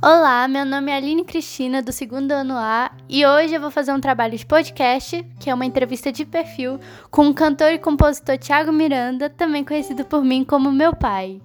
Olá, 0.00 0.46
meu 0.46 0.64
nome 0.64 0.92
é 0.92 0.96
Aline 0.96 1.24
Cristina, 1.24 1.82
do 1.82 1.90
segundo 1.90 2.30
ano 2.30 2.54
A, 2.56 2.92
e 3.08 3.26
hoje 3.26 3.54
eu 3.54 3.60
vou 3.60 3.68
fazer 3.68 3.92
um 3.92 4.00
trabalho 4.00 4.38
de 4.38 4.46
podcast, 4.46 5.24
que 5.40 5.50
é 5.50 5.54
uma 5.54 5.66
entrevista 5.66 6.12
de 6.12 6.24
perfil, 6.24 6.78
com 7.10 7.28
o 7.28 7.34
cantor 7.34 7.72
e 7.72 7.80
compositor 7.80 8.38
Thiago 8.38 8.72
Miranda, 8.72 9.28
também 9.28 9.64
conhecido 9.64 10.04
por 10.04 10.22
mim 10.22 10.44
como 10.44 10.70
meu 10.70 10.94
pai. 10.94 11.42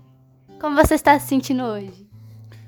Como 0.61 0.75
você 0.75 0.93
está 0.93 1.17
se 1.17 1.29
sentindo 1.29 1.63
hoje? 1.63 2.07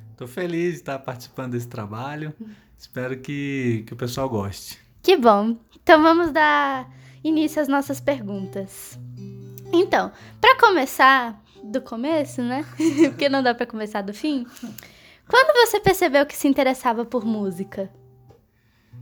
Estou 0.10 0.28
feliz 0.28 0.72
de 0.72 0.80
estar 0.80 0.98
participando 0.98 1.52
desse 1.52 1.68
trabalho. 1.68 2.34
Espero 2.76 3.20
que, 3.20 3.84
que 3.86 3.94
o 3.94 3.96
pessoal 3.96 4.28
goste. 4.28 4.80
Que 5.04 5.16
bom! 5.16 5.56
Então 5.84 6.02
vamos 6.02 6.32
dar 6.32 6.90
início 7.24 7.62
às 7.62 7.68
nossas 7.68 8.00
perguntas. 8.00 9.00
Então, 9.72 10.12
para 10.42 10.58
começar 10.58 11.40
do 11.64 11.80
começo, 11.80 12.42
né? 12.42 12.66
Porque 13.06 13.30
não 13.30 13.44
dá 13.44 13.54
para 13.54 13.68
começar 13.68 14.02
do 14.02 14.16
fim. 14.16 14.48
Quando 15.28 15.54
você 15.66 15.80
percebeu 15.80 16.26
que 16.26 16.36
se 16.36 16.48
interessava 16.48 17.04
por 17.04 17.26
música? 17.26 17.90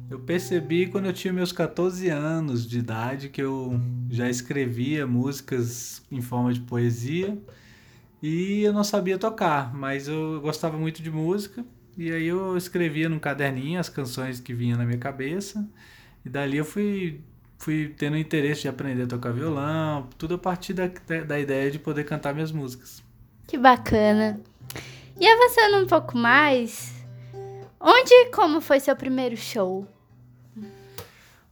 Eu 0.09 0.19
percebi 0.19 0.87
quando 0.87 1.05
eu 1.05 1.13
tinha 1.13 1.33
meus 1.33 1.51
14 1.51 2.09
anos 2.09 2.67
de 2.67 2.79
idade 2.79 3.29
que 3.29 3.41
eu 3.41 3.79
já 4.09 4.29
escrevia 4.29 5.07
músicas 5.07 6.03
em 6.11 6.21
forma 6.21 6.53
de 6.53 6.61
poesia 6.61 7.37
e 8.21 8.61
eu 8.61 8.71
não 8.71 8.83
sabia 8.83 9.17
tocar, 9.17 9.73
mas 9.73 10.07
eu 10.07 10.39
gostava 10.41 10.77
muito 10.77 11.01
de 11.01 11.09
música 11.09 11.65
e 11.97 12.11
aí 12.11 12.27
eu 12.27 12.55
escrevia 12.55 13.09
num 13.09 13.19
caderninho 13.19 13.79
as 13.79 13.89
canções 13.89 14.39
que 14.39 14.53
vinham 14.53 14.77
na 14.77 14.85
minha 14.85 14.97
cabeça 14.97 15.67
e 16.25 16.29
dali 16.29 16.57
eu 16.57 16.65
fui 16.65 17.21
fui 17.57 17.93
tendo 17.97 18.17
interesse 18.17 18.63
de 18.63 18.67
aprender 18.67 19.03
a 19.03 19.07
tocar 19.07 19.31
violão, 19.31 20.09
tudo 20.17 20.35
a 20.35 20.37
partir 20.37 20.73
da, 20.73 20.87
da 21.25 21.39
ideia 21.39 21.71
de 21.71 21.79
poder 21.79 22.03
cantar 22.03 22.33
minhas 22.33 22.51
músicas. 22.51 23.01
Que 23.47 23.57
bacana. 23.57 24.41
E 25.19 25.27
avançando 25.27 25.83
um 25.83 25.87
pouco 25.87 26.17
mais, 26.17 27.05
onde 27.79 28.11
e 28.11 28.31
como 28.31 28.59
foi 28.59 28.79
seu 28.79 28.95
primeiro 28.95 29.37
show? 29.37 29.87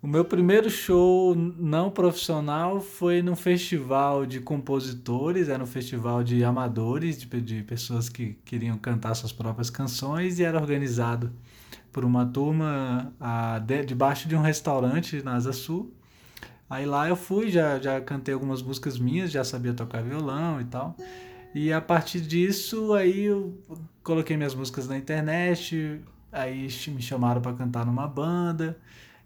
O 0.02 0.08
meu 0.08 0.26
primeiro 0.26 0.68
show 0.68 1.36
não 1.36 1.92
profissional 1.92 2.82
foi 2.82 3.22
num 3.22 3.36
festival 3.36 4.26
de 4.26 4.40
compositores, 4.40 5.48
era 5.48 5.62
um 5.62 5.68
festival 5.68 6.24
de 6.24 6.44
amadores, 6.44 7.20
de, 7.20 7.28
de 7.40 7.62
pessoas 7.62 8.10
que 8.10 8.34
queriam 8.44 8.80
cantar 8.80 9.14
suas 9.14 9.32
próprias 9.32 9.70
canções, 9.70 10.40
e 10.40 10.44
era 10.44 10.60
organizado 10.60 11.32
por 11.92 12.04
uma 12.04 12.26
turma 12.26 13.14
a, 13.20 13.60
de, 13.60 13.86
debaixo 13.86 14.28
de 14.28 14.36
um 14.36 14.42
restaurante 14.42 15.22
na 15.22 15.36
Asa 15.36 15.54
Sul. 15.54 15.94
Aí 16.68 16.86
lá 16.86 17.08
eu 17.08 17.16
fui, 17.16 17.52
já, 17.52 17.78
já 17.80 18.02
cantei 18.02 18.34
algumas 18.34 18.64
músicas 18.64 18.98
minhas, 18.98 19.30
já 19.30 19.44
sabia 19.44 19.74
tocar 19.74 20.02
violão 20.02 20.60
e 20.60 20.66
tal. 20.66 20.96
E 21.54 21.72
a 21.74 21.82
partir 21.82 22.22
disso, 22.22 22.94
aí 22.94 23.26
eu 23.26 23.58
coloquei 24.04 24.38
minhas 24.38 24.56
músicas 24.56 24.88
na 24.88 24.98
internet, 24.98 26.02
aí 26.32 26.68
me 26.88 27.02
chamaram 27.02 27.42
para 27.42 27.54
cantar 27.54 27.86
numa 27.86 28.08
banda. 28.08 28.78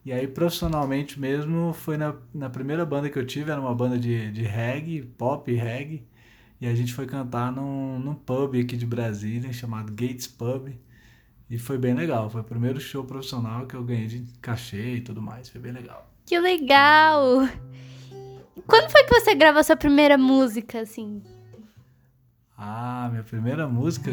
E 0.03 0.11
aí, 0.11 0.27
profissionalmente 0.27 1.19
mesmo, 1.19 1.73
foi 1.73 1.97
na, 1.97 2.15
na 2.33 2.49
primeira 2.49 2.85
banda 2.85 3.09
que 3.09 3.17
eu 3.17 3.25
tive, 3.25 3.51
era 3.51 3.59
uma 3.59 3.73
banda 3.73 3.97
de, 3.97 4.31
de 4.31 4.43
reggae, 4.43 5.01
pop 5.01 5.51
reggae. 5.51 6.05
E 6.61 6.67
a 6.67 6.75
gente 6.75 6.93
foi 6.93 7.05
cantar 7.05 7.51
num, 7.51 7.99
num 7.99 8.15
pub 8.15 8.55
aqui 8.55 8.77
de 8.77 8.85
Brasília, 8.85 9.51
chamado 9.51 9.91
Gates 9.91 10.27
Pub. 10.27 10.69
E 11.49 11.57
foi 11.57 11.77
bem 11.77 11.93
legal. 11.93 12.29
Foi 12.29 12.41
o 12.41 12.43
primeiro 12.43 12.79
show 12.79 13.03
profissional 13.03 13.65
que 13.67 13.75
eu 13.75 13.83
ganhei 13.83 14.07
de 14.07 14.25
cachê 14.41 14.95
e 14.95 15.01
tudo 15.01 15.21
mais. 15.21 15.49
Foi 15.49 15.59
bem 15.59 15.71
legal. 15.71 16.09
Que 16.25 16.39
legal! 16.39 17.47
Quando 18.67 18.89
foi 18.89 19.03
que 19.03 19.19
você 19.19 19.35
gravou 19.35 19.63
sua 19.63 19.75
primeira 19.75 20.17
música, 20.17 20.81
assim? 20.81 21.21
Ah, 22.57 23.07
minha 23.11 23.23
primeira 23.23 23.67
música. 23.67 24.11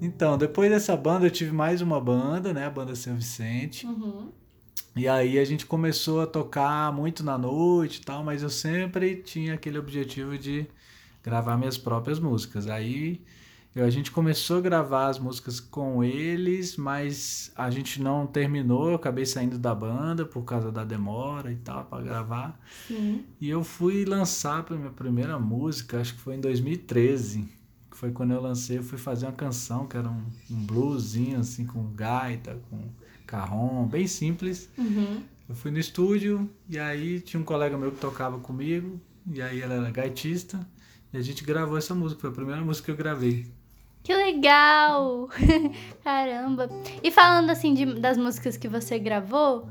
Então, 0.00 0.36
depois 0.36 0.70
dessa 0.70 0.96
banda 0.96 1.26
eu 1.26 1.30
tive 1.30 1.52
mais 1.52 1.80
uma 1.80 2.00
banda, 2.00 2.52
né? 2.52 2.66
A 2.66 2.70
banda 2.70 2.94
São 2.94 3.14
Vicente. 3.14 3.86
Uhum. 3.86 4.32
E 4.94 5.08
aí 5.08 5.38
a 5.38 5.44
gente 5.44 5.64
começou 5.64 6.20
a 6.20 6.26
tocar 6.26 6.92
muito 6.92 7.24
na 7.24 7.38
noite 7.38 7.98
e 7.98 8.04
tal, 8.04 8.22
mas 8.22 8.42
eu 8.42 8.50
sempre 8.50 9.16
tinha 9.16 9.54
aquele 9.54 9.78
objetivo 9.78 10.36
de 10.36 10.66
gravar 11.22 11.56
minhas 11.56 11.78
próprias 11.78 12.18
músicas. 12.18 12.68
Aí 12.68 13.22
a 13.80 13.88
gente 13.88 14.10
começou 14.10 14.58
a 14.58 14.60
gravar 14.60 15.06
as 15.06 15.18
músicas 15.18 15.58
com 15.58 16.04
eles, 16.04 16.76
mas 16.76 17.50
a 17.56 17.70
gente 17.70 18.02
não 18.02 18.26
terminou. 18.26 18.90
Eu 18.90 18.96
acabei 18.96 19.24
saindo 19.24 19.58
da 19.58 19.74
banda 19.74 20.26
por 20.26 20.42
causa 20.42 20.70
da 20.70 20.84
demora 20.84 21.50
e 21.50 21.56
tal 21.56 21.84
para 21.86 22.02
gravar. 22.02 22.60
Sim. 22.86 23.24
E 23.40 23.48
eu 23.48 23.64
fui 23.64 24.04
lançar 24.04 24.66
a 24.68 24.74
minha 24.74 24.90
primeira 24.90 25.38
música, 25.38 26.00
acho 26.00 26.14
que 26.14 26.20
foi 26.20 26.34
em 26.34 26.40
2013. 26.40 27.48
Que 27.90 27.96
foi 27.96 28.10
quando 28.10 28.32
eu 28.32 28.42
lancei, 28.42 28.76
eu 28.76 28.82
fui 28.82 28.98
fazer 28.98 29.24
uma 29.24 29.32
canção 29.32 29.86
que 29.86 29.96
era 29.96 30.08
um, 30.08 30.22
um 30.50 30.66
bluesinho 30.66 31.40
assim 31.40 31.64
com 31.64 31.82
gaita, 31.94 32.60
com 32.68 32.90
carrom, 33.26 33.86
bem 33.86 34.06
simples. 34.06 34.68
Uhum. 34.76 35.22
Eu 35.48 35.54
fui 35.54 35.70
no 35.70 35.78
estúdio 35.78 36.48
e 36.68 36.78
aí 36.78 37.20
tinha 37.20 37.40
um 37.40 37.44
colega 37.44 37.78
meu 37.78 37.90
que 37.90 37.98
tocava 37.98 38.38
comigo, 38.38 39.00
e 39.26 39.40
aí 39.40 39.60
ela 39.60 39.74
era 39.74 39.90
gaitista, 39.90 40.66
e 41.12 41.16
a 41.16 41.22
gente 41.22 41.44
gravou 41.44 41.76
essa 41.76 41.94
música, 41.94 42.20
foi 42.20 42.30
a 42.30 42.32
primeira 42.32 42.62
música 42.62 42.86
que 42.86 42.90
eu 42.90 42.96
gravei. 42.96 43.46
Que 44.02 44.14
legal! 44.14 45.28
Caramba! 46.02 46.68
E 47.02 47.10
falando 47.10 47.50
assim 47.50 47.72
de, 47.72 47.86
das 48.00 48.18
músicas 48.18 48.56
que 48.56 48.68
você 48.68 48.98
gravou, 48.98 49.68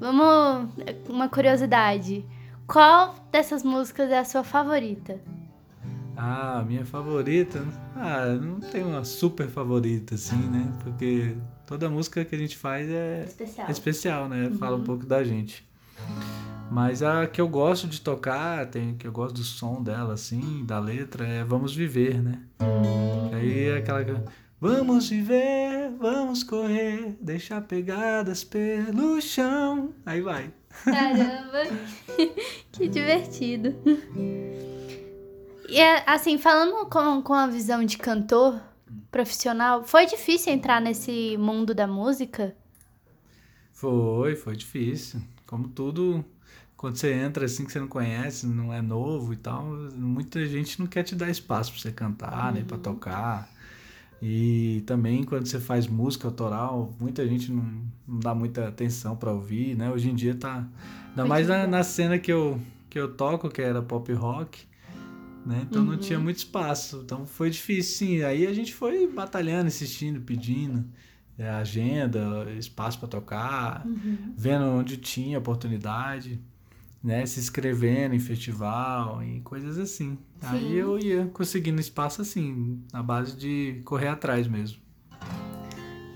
vamos. 0.00 0.70
Uma 1.08 1.28
curiosidade. 1.28 2.24
Qual 2.66 3.14
dessas 3.30 3.62
músicas 3.62 4.10
é 4.10 4.18
a 4.18 4.24
sua 4.24 4.42
favorita? 4.42 5.20
Ah, 6.16 6.64
minha 6.66 6.84
favorita? 6.86 7.62
Ah, 7.94 8.26
não 8.40 8.60
tem 8.60 8.82
uma 8.82 9.04
super 9.04 9.48
favorita, 9.48 10.14
assim, 10.14 10.36
né? 10.36 10.72
Porque 10.82 11.36
toda 11.66 11.90
música 11.90 12.24
que 12.24 12.34
a 12.34 12.38
gente 12.38 12.56
faz 12.56 12.88
é 12.88 13.24
especial, 13.24 13.68
é 13.68 13.70
especial 13.70 14.28
né? 14.28 14.46
Uhum. 14.46 14.58
Fala 14.58 14.76
um 14.76 14.84
pouco 14.84 15.04
da 15.04 15.22
gente. 15.22 15.66
Mas 16.74 17.04
a 17.04 17.28
que 17.28 17.40
eu 17.40 17.46
gosto 17.46 17.86
de 17.86 18.00
tocar, 18.00 18.66
tem 18.66 18.96
que 18.96 19.06
eu 19.06 19.12
gosto 19.12 19.36
do 19.36 19.44
som 19.44 19.80
dela, 19.80 20.14
assim, 20.14 20.64
da 20.64 20.80
letra, 20.80 21.24
é 21.24 21.44
Vamos 21.44 21.72
Viver, 21.72 22.20
né? 22.20 22.42
Que 23.30 23.34
aí 23.36 23.68
é 23.68 23.76
aquela. 23.78 24.24
Vamos 24.60 25.08
viver, 25.08 25.92
vamos 26.00 26.42
correr, 26.42 27.16
deixar 27.20 27.60
pegadas 27.60 28.42
pelo 28.42 29.20
chão. 29.20 29.94
Aí 30.04 30.20
vai. 30.20 30.52
Caramba, 30.84 31.62
que 32.72 32.88
divertido. 32.88 33.76
E 35.68 35.80
assim, 36.04 36.38
falando 36.38 36.86
com, 36.86 37.22
com 37.22 37.34
a 37.34 37.46
visão 37.46 37.84
de 37.84 37.96
cantor 37.98 38.60
profissional, 39.12 39.84
foi 39.84 40.06
difícil 40.06 40.52
entrar 40.52 40.80
nesse 40.80 41.36
mundo 41.36 41.72
da 41.72 41.86
música? 41.86 42.56
Foi, 43.72 44.34
foi 44.34 44.56
difícil. 44.56 45.22
Como 45.46 45.68
tudo, 45.68 46.24
quando 46.84 46.96
você 46.96 47.14
entra 47.14 47.46
assim 47.46 47.64
que 47.64 47.72
você 47.72 47.80
não 47.80 47.88
conhece, 47.88 48.46
não 48.46 48.70
é 48.70 48.82
novo 48.82 49.32
e 49.32 49.36
tal, 49.36 49.64
muita 49.96 50.46
gente 50.46 50.78
não 50.78 50.86
quer 50.86 51.02
te 51.02 51.14
dar 51.14 51.30
espaço 51.30 51.72
para 51.72 51.80
você 51.80 51.90
cantar, 51.90 52.48
uhum. 52.48 52.52
nem 52.56 52.62
para 52.62 52.76
tocar. 52.76 53.48
E 54.20 54.82
também 54.84 55.24
quando 55.24 55.46
você 55.46 55.58
faz 55.58 55.86
música 55.86 56.28
autoral, 56.28 56.94
muita 57.00 57.26
gente 57.26 57.50
não, 57.50 57.64
não 58.06 58.20
dá 58.20 58.34
muita 58.34 58.68
atenção 58.68 59.16
para 59.16 59.32
ouvir, 59.32 59.74
né? 59.74 59.90
Hoje 59.90 60.10
em 60.10 60.14
dia 60.14 60.34
tá 60.34 60.68
ainda 61.08 61.24
mais 61.24 61.48
na, 61.48 61.66
na, 61.66 61.82
cena 61.82 62.18
que 62.18 62.30
eu 62.30 62.60
que 62.90 62.98
eu 62.98 63.14
toco, 63.14 63.48
que 63.48 63.62
era 63.62 63.80
pop 63.80 64.12
rock, 64.12 64.66
né? 65.46 65.66
Então 65.66 65.80
uhum. 65.80 65.92
não 65.92 65.96
tinha 65.96 66.18
muito 66.18 66.36
espaço. 66.36 67.00
Então 67.02 67.24
foi 67.24 67.48
difícil, 67.48 67.96
sim. 67.96 68.22
Aí 68.24 68.46
a 68.46 68.52
gente 68.52 68.74
foi 68.74 69.06
batalhando, 69.06 69.68
insistindo, 69.68 70.20
pedindo 70.20 70.84
é, 71.38 71.48
agenda, 71.48 72.46
espaço 72.58 72.98
para 72.98 73.08
tocar, 73.08 73.86
uhum. 73.86 74.34
vendo 74.36 74.66
onde 74.66 74.98
tinha 74.98 75.38
oportunidade 75.38 76.38
né, 77.04 77.26
se 77.26 77.38
inscrevendo 77.38 78.14
em 78.14 78.18
festival, 78.18 79.22
em 79.22 79.42
coisas 79.42 79.78
assim. 79.78 80.16
Sim. 80.40 80.46
Aí 80.46 80.74
eu 80.74 80.98
ia 80.98 81.26
conseguindo 81.34 81.78
espaço 81.78 82.22
assim, 82.22 82.82
na 82.90 83.02
base 83.02 83.36
de 83.36 83.82
correr 83.84 84.08
atrás 84.08 84.48
mesmo. 84.48 84.78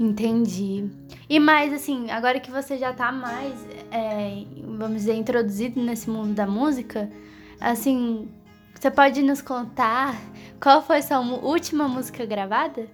Entendi. 0.00 0.88
E 1.28 1.38
mais 1.38 1.74
assim, 1.74 2.10
agora 2.10 2.40
que 2.40 2.50
você 2.50 2.78
já 2.78 2.94
tá 2.94 3.12
mais, 3.12 3.54
é, 3.90 4.46
vamos 4.78 4.96
dizer, 4.98 5.14
introduzido 5.14 5.78
nesse 5.82 6.08
mundo 6.08 6.32
da 6.32 6.46
música, 6.46 7.10
assim, 7.60 8.26
você 8.74 8.90
pode 8.90 9.20
nos 9.20 9.42
contar 9.42 10.18
qual 10.58 10.80
foi 10.80 11.02
sua 11.02 11.20
última 11.20 11.86
música 11.86 12.24
gravada? 12.24 12.86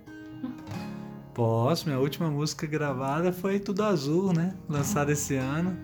Posso, 1.32 1.86
minha 1.86 2.00
última 2.00 2.28
música 2.28 2.66
gravada 2.66 3.32
foi 3.32 3.60
Tudo 3.60 3.84
Azul, 3.84 4.32
né? 4.32 4.56
Lançada 4.68 5.12
esse 5.12 5.36
ano 5.36 5.76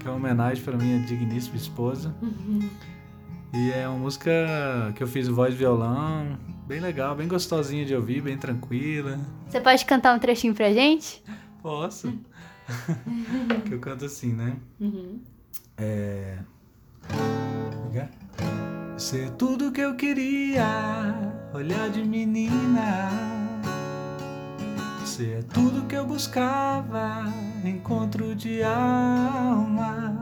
que 0.00 0.08
é 0.08 0.10
uma 0.10 0.16
homenagem 0.16 0.64
para 0.64 0.76
minha 0.76 0.98
digníssima 1.00 1.56
esposa. 1.56 2.14
Uhum. 2.22 2.68
E 3.52 3.70
é 3.72 3.86
uma 3.86 3.98
música 3.98 4.30
que 4.94 5.02
eu 5.02 5.06
fiz 5.06 5.28
voz 5.28 5.54
e 5.54 5.56
violão, 5.56 6.38
bem 6.66 6.80
legal, 6.80 7.14
bem 7.14 7.28
gostosinha 7.28 7.84
de 7.84 7.94
ouvir, 7.94 8.22
bem 8.22 8.38
tranquila. 8.38 9.18
Você 9.48 9.60
pode 9.60 9.84
cantar 9.84 10.16
um 10.16 10.18
trechinho 10.18 10.54
pra 10.54 10.72
gente? 10.72 11.22
Posso. 11.62 12.12
que 13.66 13.74
eu 13.74 13.80
canto 13.80 14.04
assim, 14.04 14.32
né? 14.32 14.56
Uhum. 14.80 15.20
É. 15.76 16.38
Ser 18.96 19.30
tudo 19.30 19.72
que 19.72 19.80
eu 19.80 19.96
queria, 19.96 21.32
olhar 21.54 21.88
de 21.88 22.04
menina 22.04 23.39
você 25.20 25.32
é 25.32 25.42
tudo 25.42 25.86
que 25.86 25.94
eu 25.94 26.06
buscava, 26.06 27.24
encontro 27.62 28.34
de 28.34 28.62
almas. 28.62 30.16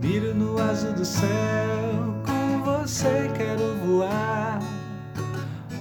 Miro 0.00 0.32
no 0.32 0.56
azul 0.60 0.92
do 0.92 1.04
céu, 1.04 2.22
com 2.24 2.62
você 2.62 3.28
quero 3.36 3.74
voar. 3.78 4.60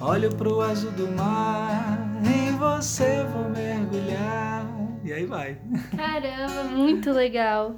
Olho 0.02 0.36
pro 0.36 0.60
azul 0.62 0.90
do 0.94 1.08
mar, 1.12 2.00
em 2.26 2.58
você 2.58 3.24
vou 3.26 3.48
mergulhar. 3.48 4.66
E 5.04 5.14
aí 5.14 5.28
vai. 5.28 5.60
Caramba, 5.96 6.64
muito 6.64 7.12
legal. 7.12 7.76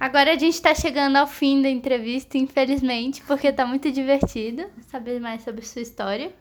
Agora 0.00 0.32
a 0.32 0.36
gente 0.36 0.54
está 0.54 0.74
chegando 0.74 1.14
ao 1.14 1.28
fim 1.28 1.62
da 1.62 1.68
entrevista, 1.68 2.36
infelizmente, 2.36 3.22
porque 3.28 3.46
está 3.46 3.64
muito 3.64 3.92
divertido 3.92 4.66
saber 4.88 5.20
mais 5.20 5.42
sobre 5.42 5.64
sua 5.64 5.82
história 5.82 6.32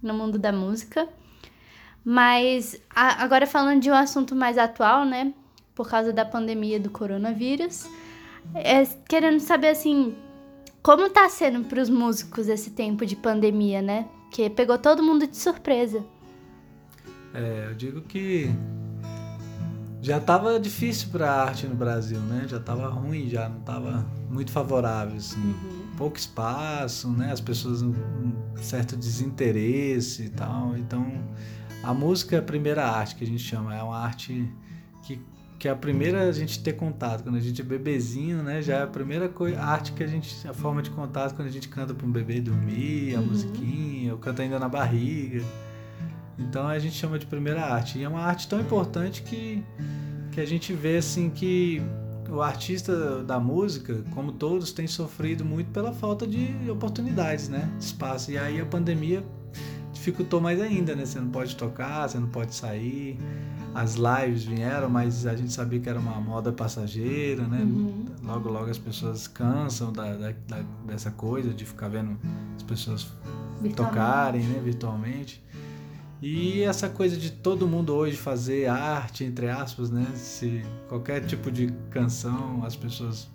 no 0.00 0.14
mundo 0.14 0.38
da 0.38 0.52
música. 0.52 1.08
Mas 2.04 2.80
a, 2.94 3.22
agora 3.22 3.46
falando 3.46 3.80
de 3.80 3.90
um 3.90 3.94
assunto 3.94 4.34
mais 4.34 4.58
atual, 4.58 5.04
né? 5.04 5.32
Por 5.74 5.88
causa 5.88 6.12
da 6.12 6.24
pandemia 6.24 6.78
do 6.78 6.90
coronavírus, 6.90 7.86
é, 8.54 8.84
querendo 9.08 9.40
saber 9.40 9.68
assim, 9.68 10.14
como 10.82 11.08
tá 11.08 11.28
sendo 11.28 11.64
para 11.64 11.80
os 11.80 11.88
músicos 11.88 12.48
esse 12.48 12.70
tempo 12.70 13.06
de 13.06 13.16
pandemia, 13.16 13.80
né? 13.80 14.08
Que 14.30 14.50
pegou 14.50 14.76
todo 14.78 15.02
mundo 15.02 15.26
de 15.26 15.36
surpresa. 15.36 16.04
É, 17.34 17.68
eu 17.70 17.74
digo 17.74 18.02
que 18.02 18.50
já 20.02 20.18
estava 20.18 20.58
difícil 20.58 21.08
para 21.10 21.30
a 21.30 21.42
arte 21.44 21.66
no 21.66 21.76
Brasil, 21.76 22.18
né? 22.18 22.46
Já 22.48 22.56
estava 22.56 22.88
ruim, 22.88 23.28
já 23.28 23.48
não 23.48 23.60
estava 23.60 24.04
muito 24.28 24.50
favorável, 24.50 25.16
assim. 25.16 25.40
Uhum. 25.40 25.86
Pouco 25.96 26.18
espaço, 26.18 27.08
né? 27.08 27.30
As 27.30 27.40
pessoas 27.40 27.82
um 27.82 27.94
certo 28.56 28.96
desinteresse 28.96 30.24
e 30.24 30.28
tal. 30.30 30.76
Então, 30.76 31.06
a 31.82 31.92
música 31.92 32.36
é 32.36 32.38
a 32.38 32.42
primeira 32.42 32.84
arte 32.84 33.16
que 33.16 33.24
a 33.24 33.26
gente 33.26 33.42
chama, 33.42 33.74
é 33.74 33.82
uma 33.82 33.98
arte 33.98 34.48
que 35.02 35.20
que 35.62 35.68
é 35.68 35.70
a 35.70 35.76
primeira 35.76 36.28
a 36.28 36.32
gente 36.32 36.60
ter 36.60 36.72
contato 36.72 37.22
quando 37.22 37.36
a 37.36 37.40
gente 37.40 37.60
é 37.60 37.64
bebezinho, 37.64 38.42
né? 38.42 38.60
Já 38.60 38.78
é 38.78 38.82
a 38.82 38.86
primeira 38.88 39.28
coisa, 39.28 39.60
a 39.60 39.64
arte 39.64 39.92
que 39.92 40.02
a 40.02 40.08
gente 40.08 40.48
a 40.48 40.52
forma 40.52 40.82
de 40.82 40.90
contato 40.90 41.36
quando 41.36 41.46
a 41.46 41.52
gente 41.52 41.68
canta 41.68 41.94
para 41.94 42.04
um 42.04 42.10
bebê 42.10 42.40
dormir, 42.40 43.14
a 43.14 43.20
uhum. 43.20 43.26
musiquinha, 43.26 44.12
ou 44.12 44.18
canta 44.18 44.42
ainda 44.42 44.58
na 44.58 44.68
barriga. 44.68 45.40
Então 46.36 46.66
a 46.66 46.76
gente 46.80 46.96
chama 46.96 47.16
de 47.16 47.26
primeira 47.26 47.62
arte. 47.62 48.00
E 48.00 48.02
é 48.02 48.08
uma 48.08 48.22
arte 48.22 48.48
tão 48.48 48.60
importante 48.60 49.22
que, 49.22 49.62
que 50.32 50.40
a 50.40 50.44
gente 50.44 50.72
vê 50.72 50.96
assim 50.96 51.30
que 51.30 51.80
o 52.28 52.42
artista 52.42 53.22
da 53.22 53.38
música, 53.38 54.02
como 54.10 54.32
todos, 54.32 54.72
tem 54.72 54.88
sofrido 54.88 55.44
muito 55.44 55.70
pela 55.70 55.92
falta 55.92 56.26
de 56.26 56.68
oportunidades, 56.68 57.48
né? 57.48 57.70
De 57.78 57.84
espaço. 57.84 58.32
E 58.32 58.36
aí 58.36 58.60
a 58.60 58.66
pandemia 58.66 59.24
dificultou 60.02 60.40
mais 60.40 60.60
ainda, 60.60 60.96
né? 60.96 61.06
Você 61.06 61.20
não 61.20 61.28
pode 61.28 61.54
tocar, 61.54 62.08
você 62.08 62.18
não 62.18 62.26
pode 62.26 62.54
sair. 62.54 63.16
As 63.72 63.94
lives 63.94 64.44
vieram, 64.44 64.90
mas 64.90 65.24
a 65.26 65.36
gente 65.36 65.52
sabia 65.52 65.78
que 65.78 65.88
era 65.88 65.98
uma 65.98 66.20
moda 66.20 66.52
passageira, 66.52 67.46
né? 67.46 67.62
Uhum. 67.62 68.04
Logo, 68.22 68.50
logo 68.50 68.68
as 68.68 68.78
pessoas 68.78 69.28
cansam 69.28 69.92
da, 69.92 70.12
da, 70.14 70.32
da, 70.48 70.62
dessa 70.84 71.12
coisa 71.12 71.54
de 71.54 71.64
ficar 71.64 71.88
vendo 71.88 72.18
as 72.56 72.62
pessoas 72.64 73.06
tocarem, 73.76 74.42
né? 74.42 74.60
Virtualmente. 74.62 75.42
E 76.20 76.62
essa 76.62 76.88
coisa 76.88 77.16
de 77.16 77.30
todo 77.30 77.66
mundo 77.66 77.94
hoje 77.94 78.16
fazer 78.16 78.66
arte, 78.66 79.24
entre 79.24 79.48
aspas, 79.48 79.90
né? 79.90 80.06
Se 80.16 80.62
qualquer 80.88 81.24
tipo 81.24 81.50
de 81.50 81.72
canção 81.90 82.64
as 82.64 82.74
pessoas 82.74 83.28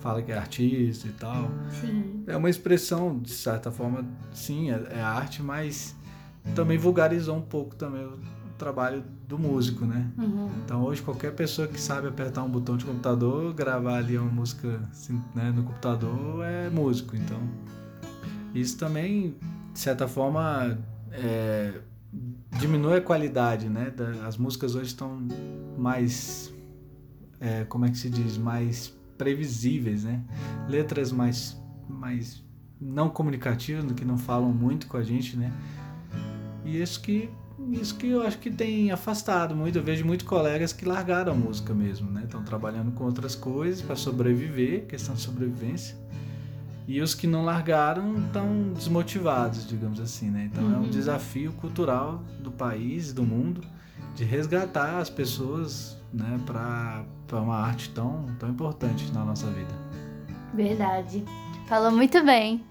falam 0.00 0.22
que 0.22 0.32
é 0.32 0.38
artista 0.38 1.06
e 1.06 1.12
tal. 1.12 1.50
Sim. 1.80 2.24
É 2.26 2.36
uma 2.36 2.50
expressão, 2.50 3.18
de 3.18 3.30
certa 3.30 3.70
forma, 3.70 4.04
sim, 4.32 4.70
é, 4.70 4.82
é 4.90 5.00
arte, 5.00 5.42
mas 5.42 5.94
também 6.54 6.78
vulgarizou 6.78 7.36
um 7.36 7.42
pouco 7.42 7.74
também 7.76 8.04
o 8.04 8.18
trabalho 8.58 9.02
do 9.26 9.38
músico, 9.38 9.84
né? 9.84 10.10
Uhum. 10.18 10.50
Então 10.64 10.82
hoje 10.82 11.00
qualquer 11.02 11.32
pessoa 11.34 11.66
que 11.66 11.80
sabe 11.80 12.08
apertar 12.08 12.42
um 12.42 12.50
botão 12.50 12.76
de 12.76 12.84
computador, 12.84 13.54
gravar 13.54 13.96
ali 13.96 14.18
uma 14.18 14.30
música 14.30 14.80
assim, 14.90 15.20
né, 15.34 15.50
no 15.50 15.62
computador 15.62 16.44
é 16.44 16.68
músico. 16.68 17.16
Então 17.16 17.40
isso 18.54 18.76
também, 18.76 19.36
de 19.72 19.78
certa 19.78 20.08
forma, 20.08 20.78
é, 21.12 21.80
diminui 22.58 22.96
a 22.96 23.00
qualidade, 23.00 23.68
né? 23.68 23.92
As 24.26 24.36
músicas 24.36 24.74
hoje 24.74 24.88
estão 24.88 25.26
mais, 25.78 26.52
é, 27.40 27.64
como 27.64 27.84
é 27.84 27.90
que 27.90 27.98
se 27.98 28.10
diz, 28.10 28.36
mais 28.36 28.92
previsíveis, 29.16 30.04
né? 30.04 30.22
Letras 30.68 31.12
mais, 31.12 31.56
mais 31.88 32.42
não 32.80 33.08
comunicativas, 33.08 33.84
que 33.92 34.04
não 34.04 34.18
falam 34.18 34.52
muito 34.52 34.86
com 34.86 34.96
a 34.96 35.02
gente, 35.02 35.36
né? 35.36 35.52
E 36.64 36.80
isso 36.80 37.00
que 37.00 37.30
isso 37.72 37.94
que 37.96 38.08
eu 38.08 38.22
acho 38.22 38.38
que 38.38 38.50
tem 38.50 38.90
afastado 38.90 39.54
muito. 39.54 39.78
Eu 39.78 39.82
vejo 39.82 40.04
muitos 40.04 40.26
colegas 40.26 40.72
que 40.72 40.84
largaram 40.84 41.32
a 41.32 41.34
música 41.34 41.74
mesmo, 41.74 42.10
né? 42.10 42.22
Estão 42.24 42.42
trabalhando 42.42 42.90
com 42.92 43.04
outras 43.04 43.34
coisas 43.34 43.82
para 43.82 43.96
sobreviver, 43.96 44.86
questão 44.86 45.14
de 45.14 45.20
sobrevivência. 45.20 45.94
E 46.88 47.00
os 47.00 47.14
que 47.14 47.26
não 47.26 47.44
largaram 47.44 48.18
estão 48.18 48.72
desmotivados, 48.74 49.66
digamos 49.66 50.00
assim, 50.00 50.30
né? 50.30 50.48
Então 50.50 50.64
uhum. 50.64 50.74
é 50.74 50.76
um 50.78 50.82
uhum. 50.82 50.90
desafio 50.90 51.52
cultural 51.52 52.22
do 52.42 52.50
país, 52.50 53.12
do 53.12 53.22
mundo, 53.22 53.60
de 54.14 54.24
resgatar 54.24 54.98
as 54.98 55.10
pessoas, 55.10 55.96
né, 56.12 56.40
para 56.44 57.04
uma 57.40 57.56
arte 57.56 57.90
tão, 57.90 58.26
tão 58.38 58.48
importante 58.48 59.10
na 59.12 59.24
nossa 59.24 59.46
vida. 59.48 59.72
Verdade. 60.52 61.24
Falou 61.68 61.92
muito 61.92 62.24
bem. 62.24 62.64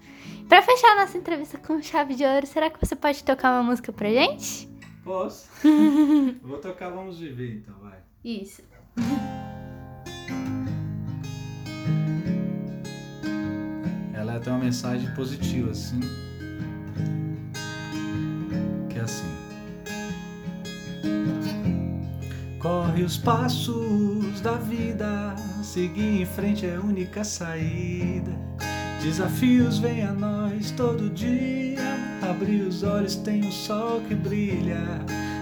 Para 0.50 0.62
fechar 0.62 0.96
nossa 0.96 1.16
entrevista 1.16 1.56
com 1.58 1.80
chave 1.80 2.16
de 2.16 2.24
ouro, 2.24 2.44
será 2.44 2.68
que 2.68 2.84
você 2.84 2.96
pode 2.96 3.22
tocar 3.22 3.52
uma 3.52 3.62
música 3.62 3.92
pra 3.92 4.10
gente? 4.10 4.68
Posso. 5.04 5.48
Vou 6.42 6.58
tocar 6.58 6.90
Vamos 6.90 7.20
Viver, 7.20 7.58
então, 7.58 7.76
vai. 7.80 8.00
Isso. 8.24 8.60
ela 14.12 14.40
tem 14.40 14.52
uma 14.52 14.58
mensagem 14.58 15.08
positiva, 15.14 15.70
assim. 15.70 16.00
Que 18.88 18.98
é 18.98 19.02
assim. 19.02 19.24
Corre 22.58 23.04
os 23.04 23.16
passos 23.16 24.40
da 24.40 24.54
vida, 24.54 25.36
seguir 25.62 26.22
em 26.22 26.26
frente 26.26 26.66
é 26.66 26.74
a 26.74 26.80
única 26.80 27.22
saída. 27.22 28.36
Desafios 29.02 29.78
vêm 29.78 30.04
a 30.04 30.12
nós 30.12 30.70
todo 30.72 31.08
dia. 31.08 31.78
Abrir 32.22 32.62
os 32.62 32.82
olhos, 32.82 33.16
tem 33.16 33.44
um 33.44 33.50
sol 33.50 34.02
que 34.06 34.14
brilha. 34.14 35.00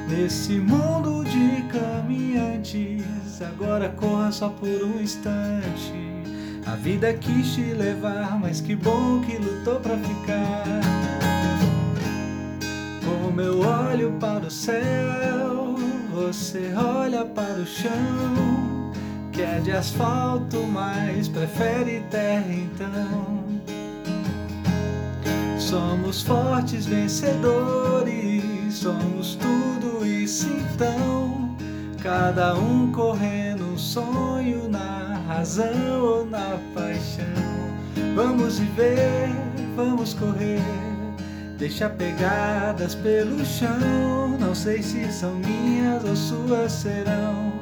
Nesse 0.08 0.52
mundo 0.52 1.24
de 1.24 1.62
caminhantes, 1.64 3.42
agora 3.42 3.88
corra 3.90 4.30
só 4.30 4.48
por 4.48 4.68
um 4.68 5.00
instante. 5.00 5.92
A 6.66 6.76
vida 6.76 7.12
quis 7.14 7.54
te 7.54 7.72
levar, 7.74 8.38
mas 8.38 8.60
que 8.60 8.76
bom 8.76 9.20
que 9.22 9.36
lutou 9.36 9.80
pra 9.80 9.96
ficar. 9.96 10.80
Como 13.04 13.40
eu 13.40 13.60
olho 13.60 14.12
para 14.20 14.46
o 14.46 14.50
céu, 14.50 15.74
você 16.14 16.72
olha 16.76 17.24
para 17.24 17.54
o 17.54 17.66
chão. 17.66 18.92
Que 19.32 19.42
é 19.42 19.60
de 19.60 19.72
asfalto, 19.72 20.62
mas 20.72 21.26
prefere 21.26 22.04
terra 22.10 22.52
então. 22.52 23.37
Somos 25.68 26.22
fortes 26.22 26.86
vencedores, 26.86 28.72
somos 28.72 29.34
tudo 29.36 30.06
isso 30.06 30.46
então. 30.46 31.54
Cada 32.02 32.54
um 32.54 32.90
correndo 32.90 33.74
um 33.74 33.76
sonho 33.76 34.66
na 34.66 35.20
razão 35.28 36.00
ou 36.00 36.24
na 36.24 36.58
paixão. 36.74 37.26
Vamos 38.16 38.58
viver, 38.58 39.28
vamos 39.76 40.14
correr, 40.14 40.62
deixa 41.58 41.90
pegadas 41.90 42.94
pelo 42.94 43.44
chão. 43.44 44.38
Não 44.40 44.54
sei 44.54 44.82
se 44.82 45.12
são 45.12 45.34
minhas 45.34 46.02
ou 46.02 46.16
suas 46.16 46.72
serão. 46.72 47.52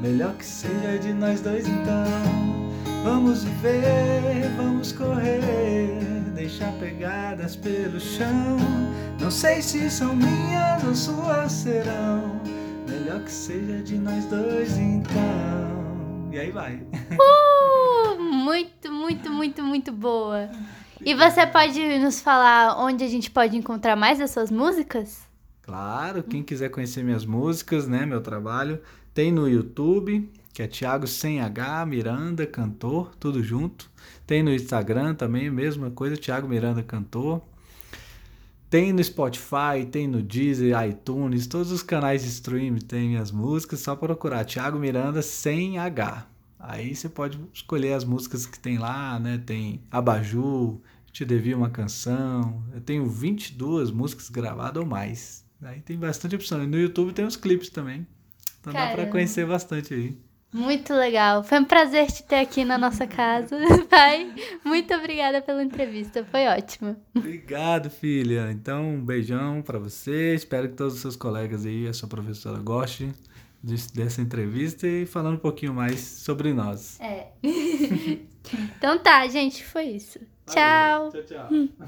Melhor 0.00 0.34
que 0.34 0.46
seja 0.46 1.00
de 1.00 1.12
nós 1.12 1.40
dois 1.40 1.66
então. 1.66 2.35
Vamos 3.06 3.44
viver, 3.44 4.50
vamos 4.56 4.90
correr, 4.90 6.00
deixa 6.34 6.66
pegadas 6.72 7.54
pelo 7.54 8.00
chão. 8.00 8.56
Não 9.20 9.30
sei 9.30 9.62
se 9.62 9.88
são 9.88 10.16
minhas 10.16 10.82
ou 10.82 10.92
suas 10.92 11.52
serão. 11.52 12.42
Melhor 12.88 13.22
que 13.22 13.30
seja 13.30 13.80
de 13.84 13.96
nós 13.96 14.24
dois 14.24 14.76
então. 14.76 16.28
E 16.32 16.40
aí 16.40 16.50
vai. 16.50 16.82
Uh, 17.16 18.20
muito, 18.20 18.90
muito, 18.90 19.30
muito, 19.30 19.62
muito 19.62 19.92
boa. 19.92 20.50
E 21.00 21.14
você 21.14 21.46
pode 21.46 21.80
nos 22.00 22.20
falar 22.20 22.76
onde 22.76 23.04
a 23.04 23.08
gente 23.08 23.30
pode 23.30 23.56
encontrar 23.56 23.94
mais 23.94 24.20
as 24.20 24.32
suas 24.32 24.50
músicas? 24.50 25.24
Claro, 25.62 26.24
quem 26.24 26.42
quiser 26.42 26.70
conhecer 26.70 27.04
minhas 27.04 27.24
músicas, 27.24 27.86
né, 27.86 28.04
meu 28.04 28.20
trabalho, 28.20 28.80
tem 29.14 29.30
no 29.30 29.48
YouTube, 29.48 30.28
que 30.56 30.62
é 30.62 30.66
Thiago 30.66 31.06
sem 31.06 31.42
H, 31.42 31.84
Miranda, 31.84 32.46
cantor, 32.46 33.14
tudo 33.20 33.42
junto. 33.42 33.90
Tem 34.26 34.42
no 34.42 34.50
Instagram 34.50 35.14
também, 35.14 35.50
mesma 35.50 35.90
coisa, 35.90 36.16
Thiago 36.16 36.48
Miranda, 36.48 36.82
cantor. 36.82 37.42
Tem 38.70 38.90
no 38.90 39.04
Spotify, 39.04 39.84
tem 39.92 40.08
no 40.08 40.22
Deezer, 40.22 40.74
iTunes, 40.88 41.46
todos 41.46 41.70
os 41.70 41.82
canais 41.82 42.22
de 42.22 42.28
streaming 42.28 42.80
tem 42.80 43.08
minhas 43.08 43.30
músicas, 43.30 43.80
só 43.80 43.94
procurar 43.94 44.46
Thiago 44.46 44.78
Miranda 44.78 45.20
sem 45.20 45.76
H. 45.76 46.26
Aí 46.58 46.96
você 46.96 47.10
pode 47.10 47.38
escolher 47.52 47.92
as 47.92 48.06
músicas 48.06 48.46
que 48.46 48.58
tem 48.58 48.78
lá, 48.78 49.20
né? 49.20 49.36
Tem 49.44 49.82
Abaju, 49.90 50.80
Te 51.12 51.26
Devia 51.26 51.54
uma 51.54 51.68
Canção. 51.68 52.62
Eu 52.72 52.80
tenho 52.80 53.06
22 53.06 53.90
músicas 53.90 54.30
gravadas 54.30 54.82
ou 54.82 54.88
mais. 54.88 55.44
Aí 55.60 55.80
tem 55.82 55.98
bastante 55.98 56.34
opção. 56.34 56.64
E 56.64 56.66
no 56.66 56.78
YouTube 56.78 57.12
tem 57.12 57.26
os 57.26 57.36
clipes 57.36 57.68
também. 57.68 58.06
Então 58.58 58.72
Caramba. 58.72 58.96
dá 58.96 59.02
pra 59.02 59.12
conhecer 59.12 59.46
bastante 59.46 59.92
aí. 59.92 60.25
Muito 60.56 60.94
legal. 60.94 61.44
Foi 61.44 61.58
um 61.58 61.64
prazer 61.64 62.06
te 62.06 62.22
ter 62.22 62.36
aqui 62.36 62.64
na 62.64 62.78
nossa 62.78 63.06
casa, 63.06 63.58
pai. 63.90 64.34
Muito 64.64 64.94
obrigada 64.94 65.42
pela 65.42 65.62
entrevista. 65.62 66.24
Foi 66.24 66.46
ótimo. 66.46 66.96
Obrigado, 67.14 67.90
filha. 67.90 68.50
Então, 68.50 68.94
um 68.94 69.04
beijão 69.04 69.60
para 69.60 69.78
você. 69.78 70.34
Espero 70.34 70.70
que 70.70 70.74
todos 70.74 70.94
os 70.94 71.00
seus 71.00 71.14
colegas 71.14 71.66
aí, 71.66 71.86
a 71.86 71.92
sua 71.92 72.08
professora, 72.08 72.58
gostem 72.58 73.12
dessa 73.94 74.22
entrevista 74.22 74.86
e 74.86 75.04
falando 75.04 75.34
um 75.34 75.40
pouquinho 75.40 75.74
mais 75.74 76.00
sobre 76.00 76.54
nós. 76.54 76.98
É. 77.00 77.28
então 78.78 78.98
tá, 78.98 79.26
gente, 79.28 79.62
foi 79.62 79.84
isso. 79.84 80.20
Valeu. 80.46 81.10
Tchau. 81.10 81.10
Tchau, 81.10 81.22
tchau. 81.22 81.68